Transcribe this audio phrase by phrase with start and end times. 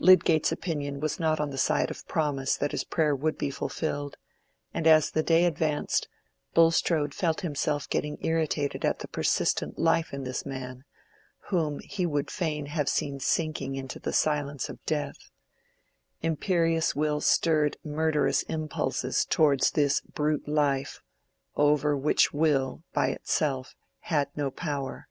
[0.00, 4.16] Lydgate's opinion was not on the side of promise that this prayer would be fulfilled;
[4.74, 6.08] and as the day advanced,
[6.54, 10.82] Bulstrode felt himself getting irritated at the persistent life in this man,
[11.50, 15.30] whom he would fain have seen sinking into the silence of death:
[16.20, 21.00] imperious will stirred murderous impulses towards this brute life,
[21.54, 25.06] over which will, by itself, had no power.